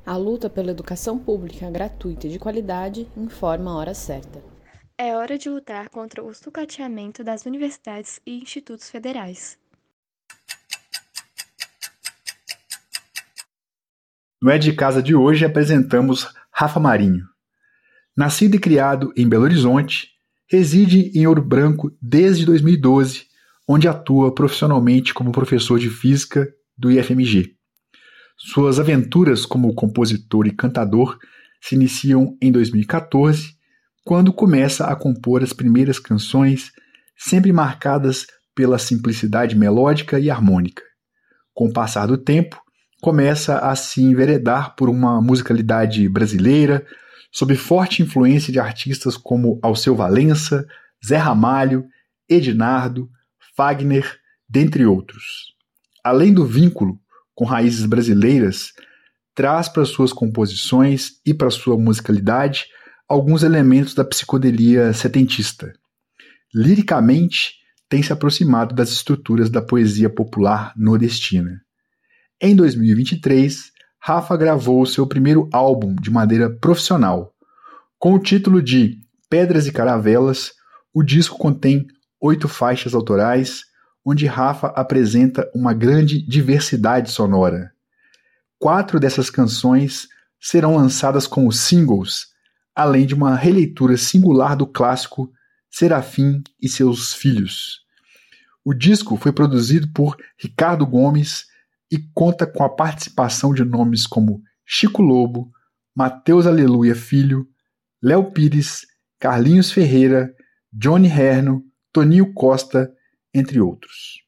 [0.06, 4.40] A luta pela educação pública gratuita e de qualidade informa a hora certa.
[4.96, 9.58] É hora de lutar contra o sucateamento das universidades e institutos federais.
[14.40, 17.24] No É de Casa de hoje apresentamos Rafa Marinho.
[18.14, 20.08] Nascido e criado em Belo Horizonte,
[20.46, 23.24] reside em Ouro Branco desde 2012,
[23.66, 27.56] onde atua profissionalmente como professor de física do IFMG.
[28.36, 31.18] Suas aventuras como compositor e cantador
[31.58, 33.56] se iniciam em 2014,
[34.04, 36.72] quando começa a compor as primeiras canções,
[37.16, 40.82] sempre marcadas pela simplicidade melódica e harmônica.
[41.54, 42.60] Com o passar do tempo,
[43.00, 46.86] começa a se enveredar por uma musicalidade brasileira,
[47.30, 50.66] sob forte influência de artistas como Alceu Valença,
[51.04, 51.84] Zé Ramalho,
[52.28, 53.10] Ednardo,
[53.56, 54.18] Fagner,
[54.48, 55.54] dentre outros.
[56.02, 56.98] Além do vínculo
[57.34, 58.72] com raízes brasileiras,
[59.34, 62.66] traz para suas composições e para sua musicalidade
[63.08, 65.72] alguns elementos da psicodelia setentista.
[66.54, 67.54] Liricamente,
[67.88, 71.65] tem se aproximado das estruturas da poesia popular nordestina.
[72.38, 77.34] Em 2023, Rafa gravou seu primeiro álbum de maneira profissional.
[77.98, 78.98] Com o título de
[79.30, 80.52] Pedras e Caravelas,
[80.92, 81.86] o disco contém
[82.20, 83.62] oito faixas autorais,
[84.04, 87.72] onde Rafa apresenta uma grande diversidade sonora.
[88.58, 90.06] Quatro dessas canções
[90.38, 92.26] serão lançadas como singles,
[92.74, 95.32] além de uma releitura singular do clássico
[95.70, 97.80] Serafim e seus Filhos.
[98.62, 101.46] O disco foi produzido por Ricardo Gomes
[101.90, 105.50] e conta com a participação de nomes como Chico Lobo,
[105.94, 107.46] Mateus Aleluia Filho,
[108.02, 108.86] Léo Pires,
[109.18, 110.34] Carlinhos Ferreira,
[110.72, 112.92] Johnny Herno, Toninho Costa
[113.32, 114.22] entre outros.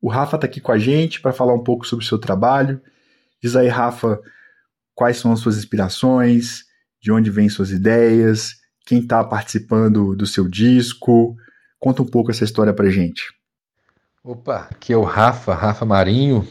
[0.00, 2.80] O Rafa está aqui com a gente para falar um pouco sobre o seu trabalho.
[3.42, 4.18] Diz aí, Rafa,
[4.94, 6.64] quais são as suas inspirações,
[7.00, 8.56] de onde vêm suas ideias,
[8.86, 11.36] quem está participando do seu disco.
[11.78, 13.24] Conta um pouco essa história para gente.
[14.22, 16.46] Opa, aqui é o Rafa, Rafa Marinho.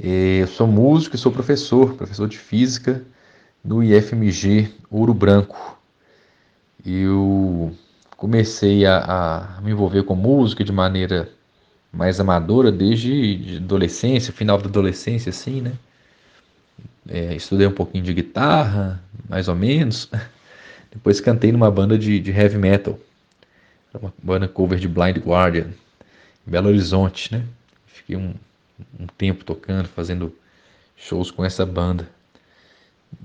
[0.00, 3.02] Eu sou músico e sou professor, professor de física
[3.64, 5.78] no IFMG Ouro Branco.
[6.84, 7.72] Eu
[8.16, 8.98] comecei a,
[9.56, 11.28] a, me envolver com música de maneira
[11.92, 15.72] mais amadora desde adolescência, final da adolescência, assim, né?
[17.08, 20.08] É, estudei um pouquinho de guitarra, mais ou menos.
[20.90, 22.98] Depois cantei numa banda de, de heavy metal,
[23.94, 25.68] uma banda cover de Blind Guardian,
[26.46, 27.44] em Belo Horizonte, né?
[27.86, 28.34] Fiquei um,
[28.98, 30.34] um tempo tocando, fazendo
[30.96, 32.08] shows com essa banda.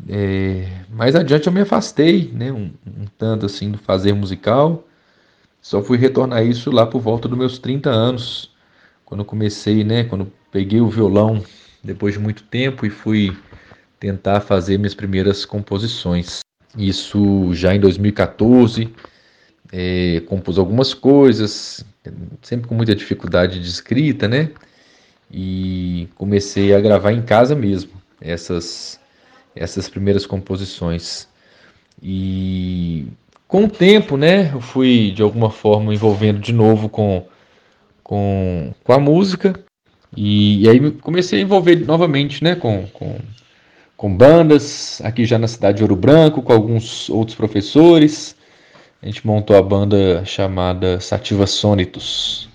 [0.10, 4.86] É, mais adiante eu me afastei, né, um, um, tanto assim do fazer musical.
[5.62, 8.52] Só fui retornar isso lá por volta dos meus 30 anos,
[9.06, 11.44] quando comecei, né, quando peguei o violão
[11.84, 13.36] depois de muito tempo e fui
[14.00, 16.40] tentar fazer minhas primeiras composições.
[16.78, 18.94] Isso já em 2014,
[19.72, 21.84] é, compus algumas coisas,
[22.42, 24.52] sempre com muita dificuldade de escrita, né?
[25.32, 29.00] E comecei a gravar em casa mesmo essas
[29.56, 31.28] essas primeiras composições.
[32.02, 33.08] E
[33.48, 37.26] com o tempo, né, eu fui de alguma forma envolvendo de novo com,
[38.04, 39.60] com, com a música.
[40.16, 43.18] E, e aí comecei a envolver novamente né, com, com,
[43.96, 48.36] com bandas, aqui já na cidade de Ouro Branco, com alguns outros professores.
[49.02, 52.50] A gente montou a banda chamada Sativa Sonitos.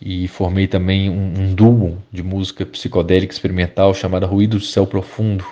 [0.00, 5.44] E formei também um, um duo de música psicodélica experimental chamada Ruído do Céu Profundo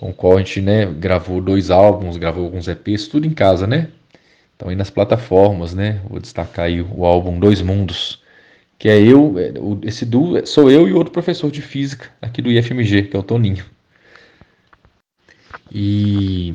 [0.00, 3.66] com o qual a gente né, gravou dois álbuns, gravou alguns EPs, tudo em casa,
[3.66, 3.88] né?
[4.56, 6.00] Então aí nas plataformas, né?
[6.08, 8.22] Vou destacar aí o álbum Dois Mundos,
[8.78, 9.52] que é eu, é,
[9.86, 13.22] esse duo sou eu e outro professor de física aqui do IFMG, que é o
[13.22, 13.62] Toninho.
[15.70, 16.54] E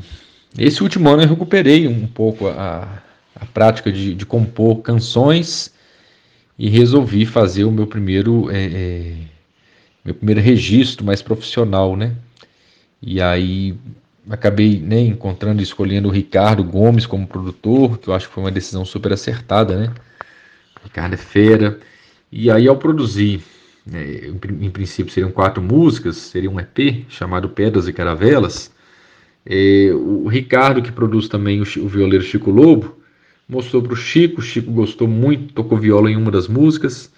[0.58, 3.00] esse último ano eu recuperei um pouco a,
[3.36, 5.72] a prática de, de compor canções
[6.58, 9.12] e resolvi fazer o meu primeiro é, é,
[10.04, 12.14] meu primeiro registro mais profissional, né?
[13.02, 13.76] E aí
[14.30, 18.44] acabei né, encontrando e escolhendo o Ricardo Gomes como produtor, que eu acho que foi
[18.44, 19.94] uma decisão super acertada, né?
[20.82, 21.78] Ricardo é fera.
[22.30, 23.42] E aí ao produzir,
[23.86, 24.28] né,
[24.60, 28.70] em princípio seriam quatro músicas, seria um EP chamado Pedras e Caravelas.
[29.44, 32.96] É, o Ricardo, que produz também o, o violeiro Chico Lobo,
[33.48, 37.10] mostrou para o Chico, o Chico gostou muito, tocou viola em uma das músicas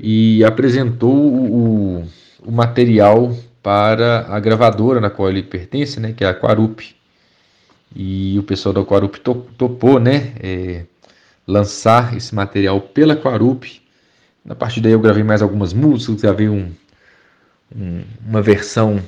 [0.00, 2.08] e apresentou o,
[2.40, 6.94] o material para a gravadora na qual ele pertence, né, que é a Quarup.
[7.94, 10.84] E o pessoal da Quarup topou, né, é,
[11.46, 13.82] lançar esse material pela Quarup.
[14.48, 16.70] A partir daí eu gravei mais algumas músicas, gravei um,
[17.74, 19.02] um, uma versão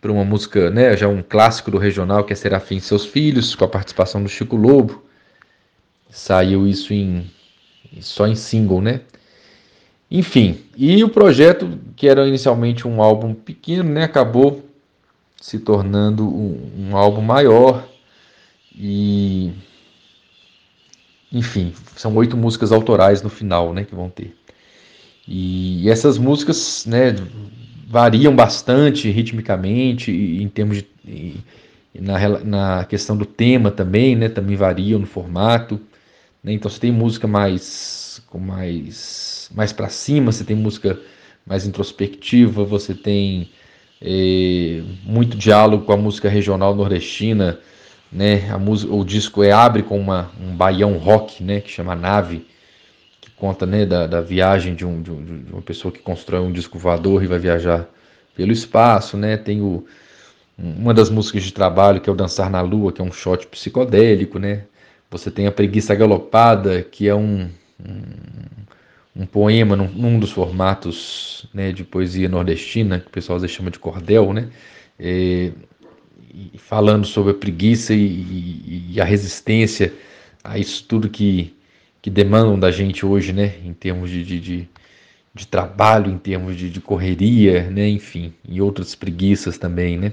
[0.00, 3.54] para uma música, né, já um clássico do regional, que é Serafim e Seus Filhos,
[3.54, 5.07] com a participação do Chico Lobo.
[6.10, 7.30] Saiu isso em
[8.00, 9.00] só em single, né?
[10.10, 14.64] Enfim, e o projeto, que era inicialmente um álbum pequeno, né, acabou
[15.40, 17.86] se tornando um, um álbum maior.
[18.74, 19.52] E
[21.30, 24.34] enfim, são oito músicas autorais no final, né, que vão ter.
[25.26, 27.14] E essas músicas, né,
[27.86, 34.56] variam bastante ritmicamente em termos de e, na, na questão do tema também, né, também
[34.56, 35.80] variam no formato.
[36.42, 41.00] Né, então você tem música mais com mais mais para cima, você tem música
[41.46, 43.50] mais introspectiva, você tem
[44.00, 47.58] é, muito diálogo com a música regional nordestina,
[48.12, 48.50] né?
[48.50, 51.60] A música, o disco é abre com uma, um baião rock, né?
[51.60, 52.46] Que chama Nave,
[53.20, 53.84] que conta, né?
[53.86, 57.22] Da, da viagem de, um, de, um, de uma pessoa que constrói um disco voador
[57.22, 57.88] e vai viajar
[58.36, 59.36] pelo espaço, né?
[59.36, 59.84] Tem o,
[60.56, 63.46] uma das músicas de trabalho que é o Dançar na Lua, que é um shot
[63.48, 64.64] psicodélico, né?
[65.10, 67.48] Você tem a Preguiça Galopada, que é um,
[67.80, 68.02] um
[69.18, 73.56] um poema num, num dos formatos né, de poesia nordestina, que o pessoal às vezes
[73.56, 74.48] chama de cordel, né?
[74.98, 75.50] É,
[76.56, 79.92] falando sobre a preguiça e, e, e, a resistência
[80.44, 81.56] a isso tudo que,
[82.00, 83.54] que demandam da gente hoje, né?
[83.64, 84.68] Em termos de, de, de,
[85.34, 87.88] de trabalho, em termos de, de correria, né?
[87.88, 90.12] Enfim, e outras preguiças também, né?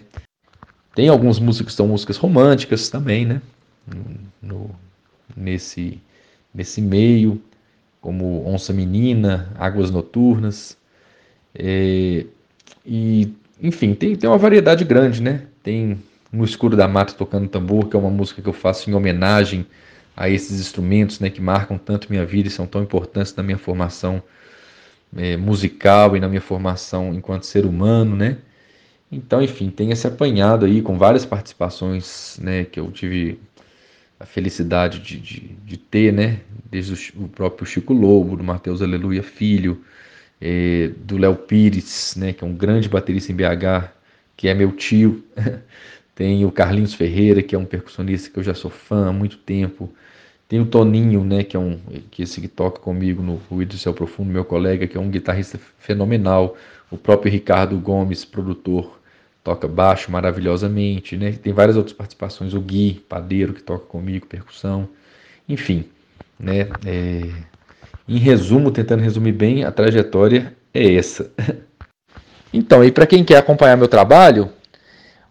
[0.96, 3.40] Tem algumas músicas que são músicas românticas também, né?
[4.42, 4.72] No,
[5.36, 6.00] nesse,
[6.54, 7.42] nesse meio
[8.06, 10.78] como Onça Menina, Águas Noturnas.
[11.56, 12.24] É,
[12.86, 15.48] e, enfim, tem, tem uma variedade grande, né?
[15.64, 15.98] Tem
[16.32, 19.66] No Escuro da Mata Tocando Tambor, que é uma música que eu faço em homenagem
[20.16, 23.58] a esses instrumentos né, que marcam tanto minha vida e são tão importantes na minha
[23.58, 24.22] formação
[25.18, 28.38] é, musical e na minha formação enquanto ser humano, né?
[29.12, 33.40] Então, enfim, tem esse apanhado aí com várias participações né, que eu tive
[34.20, 36.40] a felicidade de, de, de ter, né?
[36.70, 39.84] Desde o, próprio Chico Lobo, do Matheus Aleluia Filho,
[40.40, 42.34] é, do Léo Pires, né?
[42.34, 43.90] Que é um grande baterista em BH,
[44.36, 45.24] que é meu tio.
[46.16, 49.38] Tem o Carlinhos Ferreira, que é um percussionista que eu já sou fã há muito
[49.38, 49.94] tempo.
[50.48, 51.80] Tem o Toninho, né, que é um
[52.12, 55.10] que esse que toca comigo no Ruído do Céu Profundo, meu colega, que é um
[55.10, 56.56] guitarrista fenomenal.
[56.90, 59.00] O próprio Ricardo Gomes, produtor
[59.46, 61.32] toca baixo maravilhosamente, né?
[61.32, 64.90] Tem várias outras participações, o Gui, padeiro, que toca comigo, percussão,
[65.48, 65.86] enfim,
[66.40, 66.68] né?
[66.84, 67.30] É...
[68.10, 71.32] Em resumo, tentando resumir bem, a trajetória é essa.
[72.54, 74.50] Então, e para quem quer acompanhar meu trabalho,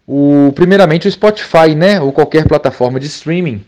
[0.05, 1.99] o primeiramente o Spotify, né?
[1.99, 3.65] Ou qualquer plataforma de streaming.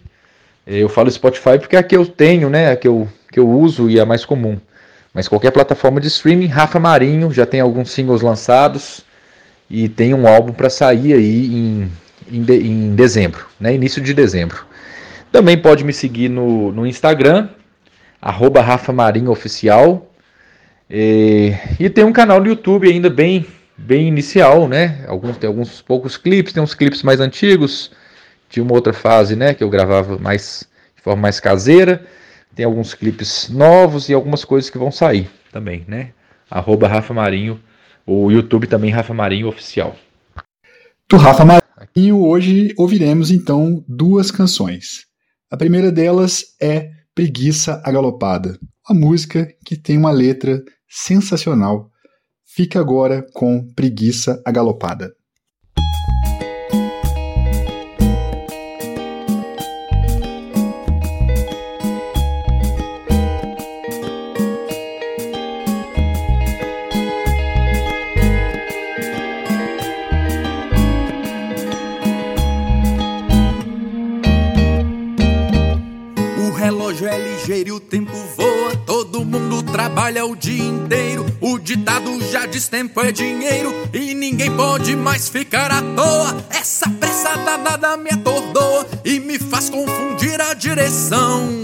[0.67, 2.73] Eu falo Spotify porque é a que eu tenho, né?
[2.73, 4.59] A que eu, que eu uso e é a mais comum.
[5.11, 9.06] Mas qualquer plataforma de streaming, Rafa Marinho, já tem alguns singles lançados
[9.70, 11.91] e tem um álbum para sair aí em,
[12.32, 13.74] em, de, em, dezembro, né?
[13.74, 14.65] início de dezembro.
[15.32, 17.49] Também pode me seguir no, no Instagram,
[18.22, 20.11] arroba Rafa Marinho Oficial.
[20.89, 23.45] E, e tem um canal no YouTube ainda bem,
[23.78, 25.03] bem inicial, né?
[25.05, 27.91] Alguns, tem alguns poucos clipes, tem uns clipes mais antigos,
[28.49, 29.53] de uma outra fase, né?
[29.53, 32.05] Que eu gravava mais de forma mais caseira.
[32.55, 36.09] Tem alguns clipes novos e algumas coisas que vão sair também, né?
[36.49, 37.59] Arroba Rafa Marinho,
[38.07, 39.93] o YouTube também Rafa Marinho Oficial.
[41.09, 45.05] Do Rafa Marinho, hoje ouviremos então duas canções.
[45.51, 48.57] A primeira delas é Preguiça Agalopada,
[48.89, 51.91] uma música que tem uma letra sensacional.
[52.45, 55.13] Fica agora com Preguiça Agalopada.
[77.65, 78.75] E o tempo voa.
[78.85, 81.25] Todo mundo trabalha o dia inteiro.
[81.41, 86.45] O ditado já diz: tempo é dinheiro e ninguém pode mais ficar à toa.
[86.49, 91.63] Essa pressa danada me atordoa e me faz confundir a direção.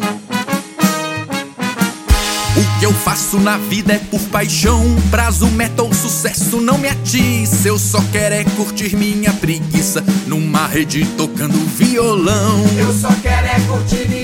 [2.55, 4.83] O que eu faço na vida é por paixão.
[5.11, 7.67] Prazo, meta ou sucesso não me atiça.
[7.67, 12.63] Eu só quero é curtir minha preguiça numa rede tocando violão.
[12.77, 14.22] Eu só quero é curtir minha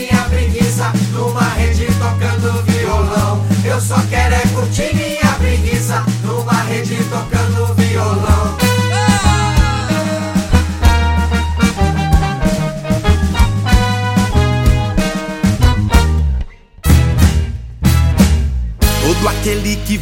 [1.29, 3.45] numa rede tocando violão.
[3.63, 4.95] Eu só quero é curtir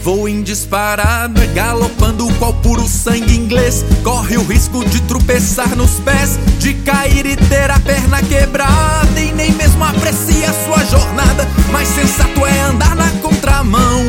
[0.08, 6.39] voa em disparada, galopando qual puro sangue inglês, corre o risco de tropeçar nos pés,
[6.60, 11.45] de cair e ter a perna quebrada, e nem mesmo aprecia sua jornada.
[11.74, 14.05] Mais sensato é andar na contramão.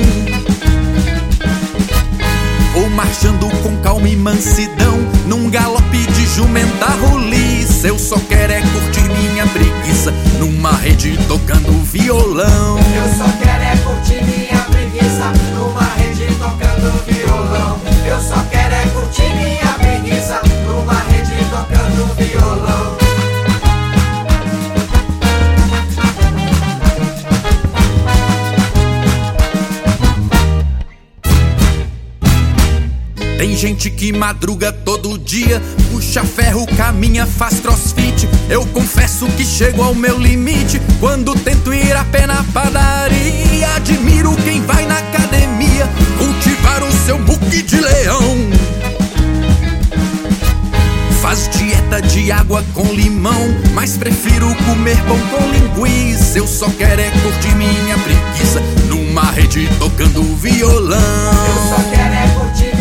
[2.76, 7.88] Ou marchando com calma e mansidão, num galope de jumenta roliça.
[7.88, 12.78] Eu só quero é curtir minha preguiça, numa rede tocando violão.
[12.78, 14.47] Eu só quero é curtir minha
[16.78, 17.80] tocando violão.
[18.06, 22.98] Eu só quero é curtir minha preguiça numa rede tocando violão.
[33.36, 35.62] Tem gente que madruga todo dia,
[35.92, 38.28] puxa ferro, caminha, faz crossfit.
[38.48, 43.74] Eu confesso que chego ao meu limite quando tento ir a pé na padaria.
[43.76, 44.34] Admiro
[53.74, 56.38] mas prefiro comer pão com linguiça.
[56.38, 60.98] Eu só quero é curtir minha preguiça numa rede tocando violão.
[60.98, 62.77] Eu só quero é curtir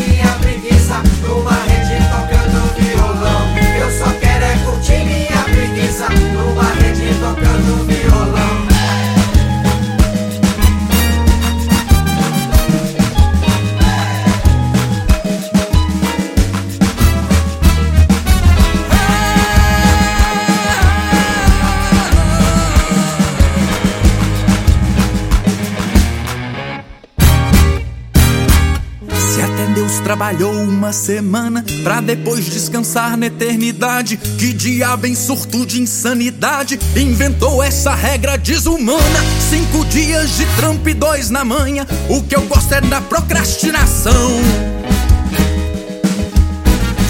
[30.18, 37.62] trabalhou uma semana pra depois descansar na eternidade, que diabo em surto de insanidade inventou
[37.62, 39.20] essa regra desumana?
[39.48, 44.42] Cinco dias de trampo e dois na manhã, o que eu gosto é da procrastinação.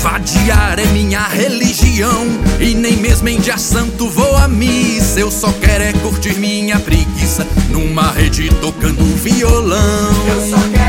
[0.01, 2.27] Vadiar é minha religião
[2.59, 6.79] E nem mesmo em dia santo vou à missa Eu só quero é curtir minha
[6.79, 10.86] preguiça Numa rede tocando violão Eu só quero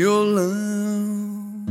[0.00, 1.66] violão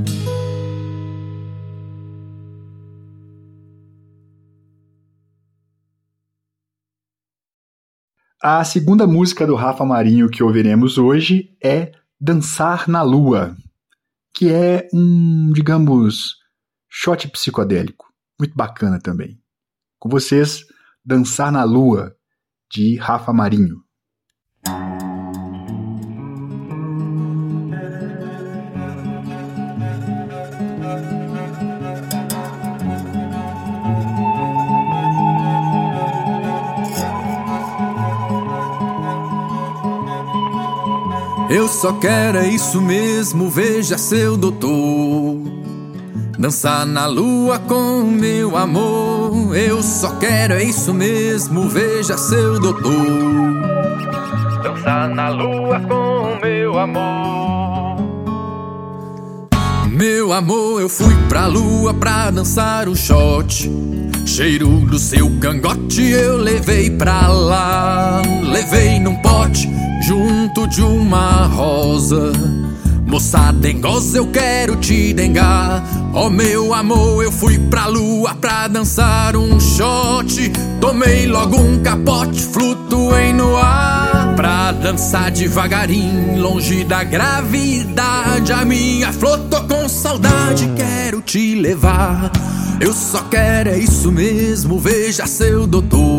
[8.42, 13.58] A segunda música do Rafa Marinho que ouviremos hoje é Dançar na Lua,
[14.34, 16.36] que é um, digamos,
[16.88, 18.06] shot psicodélico.
[18.40, 19.42] Muito bacana também.
[19.98, 20.64] Com vocês,
[21.04, 22.16] Dançar na Lua,
[22.72, 23.84] de Rafa Marinho.
[41.50, 45.36] Eu só quero é isso mesmo, veja seu doutor.
[46.38, 49.58] Dançar na lua com meu amor.
[49.58, 52.94] Eu só quero é isso mesmo, veja seu doutor.
[54.62, 57.98] Dançar na lua com meu amor.
[59.88, 63.68] Meu amor, eu fui pra lua pra dançar um shot.
[64.24, 68.22] Cheiro do seu cangote eu levei pra lá.
[68.44, 69.79] Levei num pote
[70.10, 72.32] junto de uma rosa.
[73.06, 75.84] Moça dengosa, eu quero te dengar.
[76.16, 80.52] Oh meu amor, eu fui pra lua pra dançar um shot.
[80.82, 84.34] Tomei logo um capote, flutuei no ar.
[84.36, 88.52] Pra dançar devagarinho, longe da gravidade.
[88.52, 92.32] A minha flor tô com saudade, quero te levar.
[92.82, 96.19] Eu só quero é isso mesmo, veja seu doutor.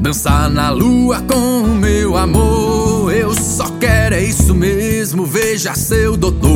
[0.00, 3.12] Dançar na lua com meu amor.
[3.12, 6.48] Eu só quero é isso mesmo, veja seu doutor.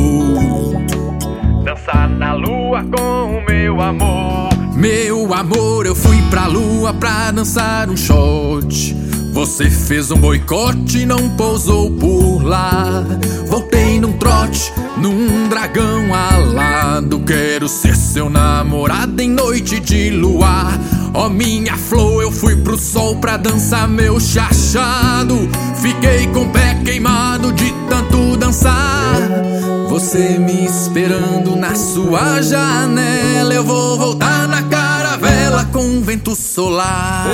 [1.63, 4.49] Dançar na lua com meu amor.
[4.75, 8.95] Meu amor, eu fui pra lua pra dançar um shot.
[9.35, 13.03] Você fez um boicote e não pousou por lá.
[13.47, 17.19] Voltei num trote, num dragão alado.
[17.19, 20.79] Quero ser seu namorado em noite de luar.
[21.13, 25.49] Ó oh, minha flor, eu fui pro sol pra dançar meu chachado.
[25.81, 29.19] Fiquei com o pé queimado de tanto dançar.
[29.89, 33.53] Você me esperando na sua janela.
[33.53, 37.27] Eu vou voltar na caravela com vento solar.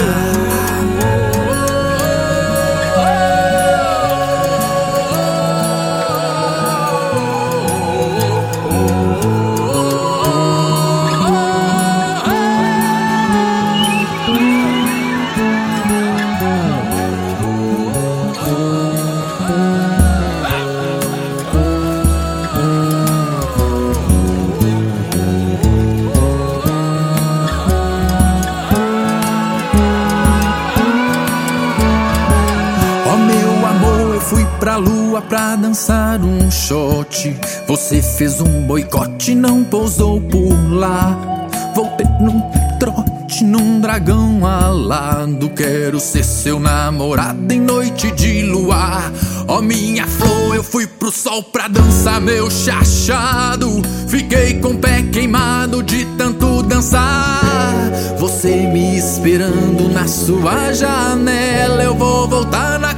[34.62, 37.36] Pra lua pra dançar um shot.
[37.68, 41.48] Você fez um boicote, não pousou por lá.
[41.76, 42.40] Voltei num
[42.80, 45.50] trote, num dragão alado.
[45.50, 49.12] Quero ser seu namorado em noite de luar.
[49.48, 53.82] Ó oh, minha flor, eu fui pro sol pra dançar meu chachado.
[54.08, 57.90] Fiquei com o pé queimado de tanto dançar.
[58.20, 61.82] Você me esperando na sua janela.
[61.84, 62.91] Eu vou voltar na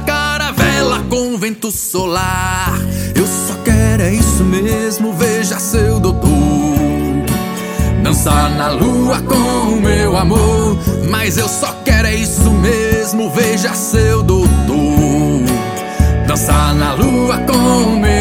[1.44, 2.72] vento solar.
[3.14, 6.30] Eu só quero é isso mesmo, veja seu doutor.
[8.02, 10.78] Dançar na lua com meu amor.
[11.10, 15.42] Mas eu só quero é isso mesmo, veja seu doutor.
[16.26, 18.13] Dançar na lua com meu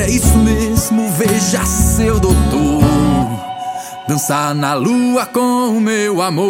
[0.00, 2.82] é isso mesmo, veja seu doutor.
[4.06, 6.46] Dançar na lua com meu amor.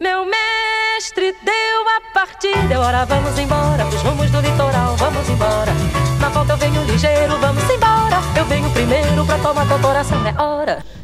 [0.00, 5.72] Meu mestre deu a partida, hora vamos embora, pros rumos do litoral, vamos embora.
[6.20, 8.20] Na volta eu venho ligeiro, vamos embora.
[8.36, 11.03] Eu venho primeiro pra tomar tua coração, é hora.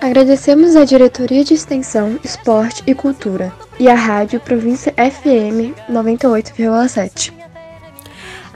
[0.00, 7.30] Agradecemos à Diretoria de Extensão, Esporte e Cultura e à Rádio Província FM 98,7.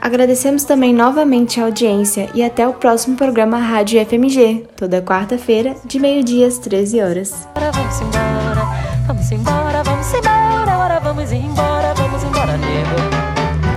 [0.01, 5.99] Agradecemos também novamente a audiência e até o próximo programa Rádio FMG, toda quarta-feira, de
[5.99, 7.47] meio-dia às 13 horas.
[7.53, 8.65] Vamos embora,
[9.07, 11.94] vamos embora, vamos embora, agora vamos embora, vamos embora, nego.